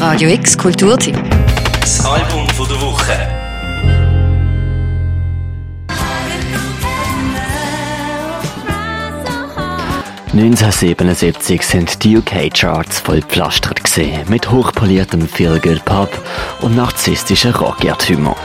[0.00, 1.14] Radio X Kulturtipp.
[1.78, 3.12] Das Album von der Woche.
[10.32, 16.10] «1977 sind die UK-Charts vollpflastert gesehen mit hochpoliertem Feel-Good-Pop
[16.62, 18.36] und narzisstischen Rock-Irrtümern.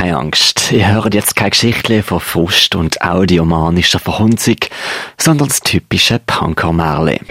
[0.00, 4.56] Keine Angst, ihr hört jetzt keine Geschichte von Frust und audiomanischer Verhunzung,
[5.18, 7.26] sondern das typische Punker-Märchen.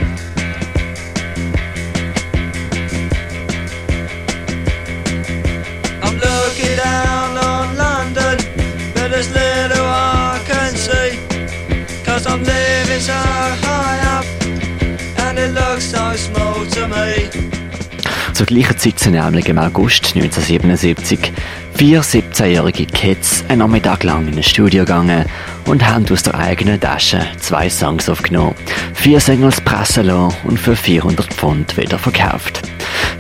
[18.40, 21.34] Zur gleichen Zeit sind nämlich im August 1977
[21.74, 25.26] vier 17-jährige Kids einen Nachmittag lang in ein Studio gegangen
[25.66, 28.56] und haben aus der eigenen Tasche zwei Songs aufgenommen,
[28.94, 32.62] vier Singles pressen lassen und für 400 Pfund wieder verkauft.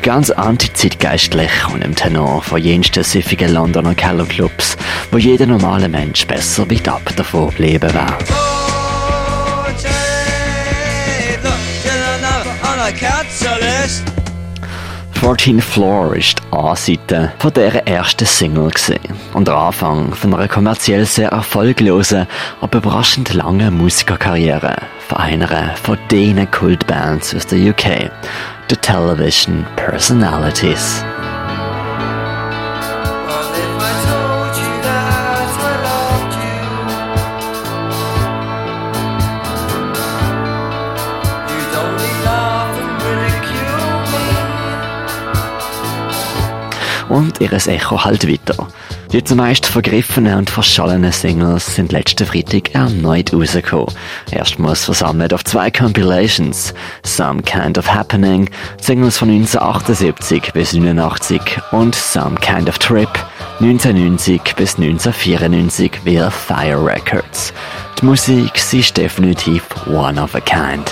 [0.03, 4.77] Ganz antizeitgeistlich und im Tenor von jensten süffigen Londoner Kellerclubs,
[5.11, 8.17] wo jeder normale Mensch besser weit ab davon leben wäre.
[8.29, 8.59] Oh,
[15.21, 16.15] Jane, look, you don't know, on a cancel list.
[16.15, 18.99] 14 Floor ist die A-Seite von dieser ersten Single gewesen.
[19.33, 22.27] und der Anfang von einer kommerziell sehr erfolglosen,
[22.61, 24.75] aber überraschend langen Musikerkarriere
[25.07, 28.11] von einer von den Kultbands aus der UK,
[28.69, 31.03] The Television Personalities.
[47.19, 48.69] Und ihres Echo halt weiter.
[49.11, 53.93] Die zumeist vergriffenen und verschollenen Singles sind letzten Freitag erneut rausgekommen.
[54.31, 56.73] Erstmals versammelt auf zwei Compilations.
[57.03, 61.41] Some Kind of Happening, Singles von 1978 bis 89
[61.73, 63.09] und Some Kind of Trip,
[63.59, 67.53] 1990 bis 1994 via Fire Records.
[67.99, 70.89] Die Musik sie ist definitiv one of a kind.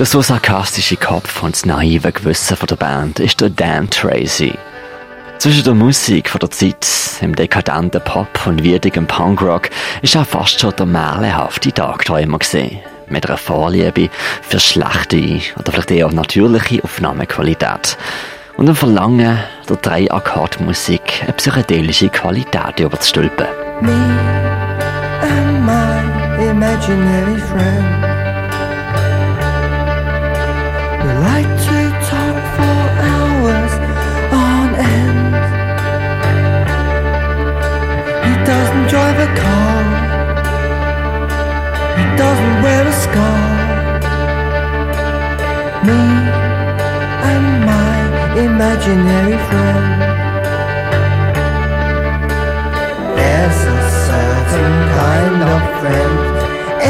[0.00, 4.54] Der so sarkastische Kopf und das naive Gewissen von der Band ist der Dan Tracy.
[5.36, 6.88] Zwischen der Musik von der Zeit,
[7.20, 9.68] im dekadenten Pop und würdigen Punkrock,
[10.00, 12.78] ist er fast schon der märchenhafte Tagträumer gesehen.
[13.08, 14.08] Mit einer Vorliebe
[14.40, 17.98] für schlechte oder vielleicht eher natürliche Aufnahmequalität.
[18.56, 19.38] Und einem Verlangen,
[19.68, 23.48] der drei Akkordmusik eine psychedelische Qualität überzustülpen.
[23.82, 23.92] Me
[25.20, 28.09] and my imaginary friend.
[39.20, 39.82] A car.
[41.98, 43.42] He doesn't wear a scar.
[45.86, 46.00] Me
[47.30, 47.96] and my
[48.46, 49.86] imaginary friend.
[53.18, 56.16] There's a certain kind of friend.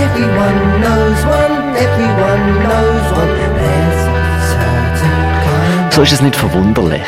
[0.04, 3.32] Everyone knows one, everyone knows one.
[3.60, 7.02] There's a certain kind So ist es nicht verwunderlich,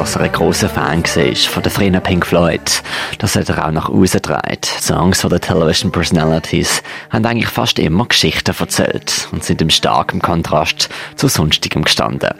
[0.00, 2.82] dass er ein grosser Fan war von der frühen Pink Floyd.
[3.18, 4.58] Das hat er auch nach außen getragen.
[4.80, 10.22] Songs von den Television Personalities haben eigentlich fast immer Geschichten erzählt und sind im starken
[10.22, 12.30] Kontrast zu sonstigem gestanden.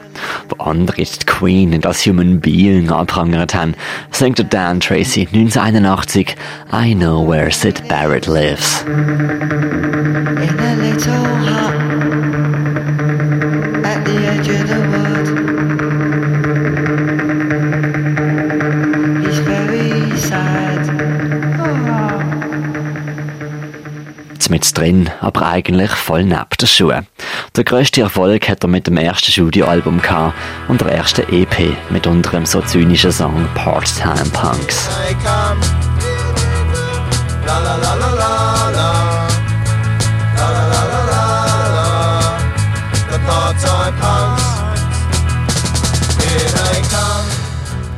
[0.49, 3.75] Wo andere die Queen nicht als Human Being anprangert haben,
[4.09, 6.35] singt Dan Tracy 1981
[6.73, 8.83] I Know Where Sid Barrett Lives.
[10.41, 12.20] in a little hut
[24.51, 27.07] mit drin, aber eigentlich voll neben den Schuhen.
[27.55, 30.35] Der grösste Erfolg hat er mit dem ersten Studioalbum gehabt
[30.67, 34.89] und der ersten EP mit unter dem so zynischen Song Part-Time Punks.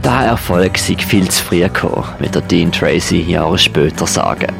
[0.03, 4.53] Der Erfolg sei viel zu früh gekommen, wird der Dean Tracy Jahre später sagen.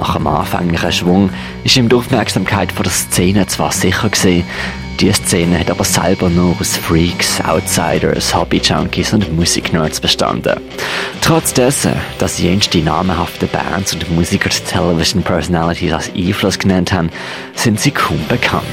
[0.00, 1.30] Nach dem anfänglichen Schwung
[1.62, 4.44] ist ihm die Aufmerksamkeit von der Szene zwar sicher gewesen,
[4.98, 10.58] die Szene hat aber selber nur aus Freaks, Outsiders, Hobby-Junkies und Musiknerds bestanden.
[11.20, 17.10] Trotz dessen, dass jenste namenhafte Bands und Musiker die Television Personalities als Einfluss genannt haben,
[17.54, 18.64] sind sie kaum bekannt.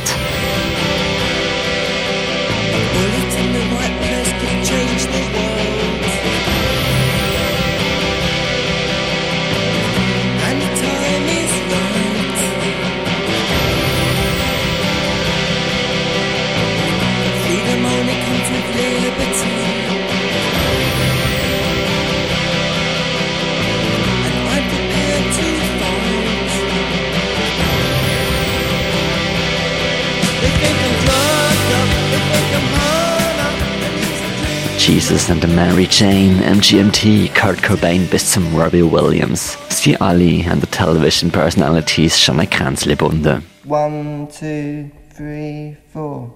[35.08, 39.58] Jesus and the Mary Jane, MGMT, Kurt Cobain bis zum Robbie Williams.
[39.70, 42.18] Sie alle haben die Television Personalities
[42.50, 43.44] Kränzchen gebunden.
[43.66, 46.34] One, two, three, four.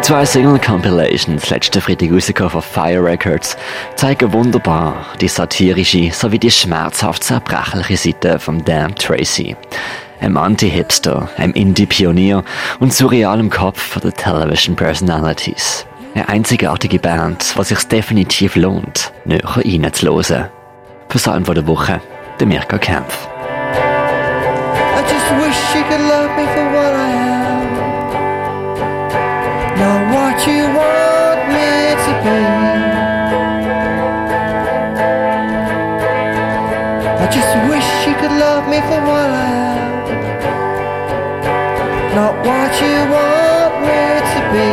[0.00, 3.54] Die zwei Single-Compilations, letzte Freitag rausgekommen von Fire Records,
[3.96, 9.54] zeigen wunderbar die satirische sowie die schmerzhaft zerbrechliche Seite von Dan Tracy.
[10.18, 12.42] Einem Anti-Hipster, einem Indie-Pionier
[12.80, 15.84] und surrealem Kopf von der Television Personalities.
[16.14, 20.48] Eine einzigartige Band, was sich definitiv lohnt, näher reinzuhören.
[21.10, 22.00] Für Salm von der Woche,
[22.40, 23.28] der Mirka Kempf.
[24.96, 27.29] I just wish you could love me for what I am.
[37.90, 39.90] Just wish you could love me for what I am.
[42.14, 44.02] Not what you want me
[44.32, 44.70] to be.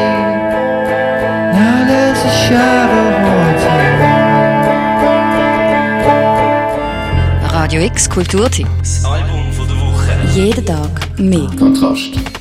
[1.58, 4.14] Now there's a shadow haunting me.
[7.54, 8.68] Radio X Kulturteam.
[8.80, 10.12] Das Album von der Woche.
[10.34, 11.50] Jeden Tag mehr.
[11.58, 12.37] Kontrast.